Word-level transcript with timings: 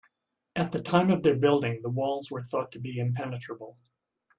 At 0.55 0.71
the 0.71 0.81
time 0.81 1.11
of 1.11 1.21
their 1.21 1.35
building, 1.35 1.83
the 1.83 1.89
walls 1.91 2.31
were 2.31 2.41
thought 2.41 2.71
to 2.71 2.79
be 2.79 2.97
impenetrable. 2.97 3.77